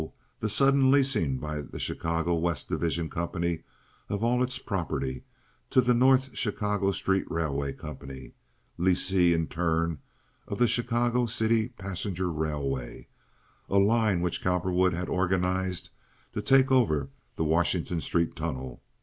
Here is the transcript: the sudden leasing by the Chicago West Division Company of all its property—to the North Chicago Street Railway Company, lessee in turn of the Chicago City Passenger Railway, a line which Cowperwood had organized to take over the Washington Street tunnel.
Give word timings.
the 0.39 0.49
sudden 0.49 0.89
leasing 0.89 1.37
by 1.37 1.61
the 1.61 1.79
Chicago 1.79 2.33
West 2.33 2.67
Division 2.69 3.07
Company 3.07 3.61
of 4.09 4.23
all 4.23 4.41
its 4.41 4.57
property—to 4.57 5.79
the 5.79 5.93
North 5.93 6.35
Chicago 6.35 6.91
Street 6.91 7.29
Railway 7.29 7.71
Company, 7.73 8.31
lessee 8.79 9.31
in 9.31 9.45
turn 9.45 9.99
of 10.47 10.57
the 10.57 10.65
Chicago 10.65 11.27
City 11.27 11.67
Passenger 11.69 12.31
Railway, 12.31 13.09
a 13.69 13.77
line 13.77 14.21
which 14.21 14.41
Cowperwood 14.41 14.93
had 14.95 15.07
organized 15.07 15.91
to 16.33 16.41
take 16.41 16.71
over 16.71 17.09
the 17.35 17.43
Washington 17.45 18.01
Street 18.01 18.35
tunnel. 18.35 18.81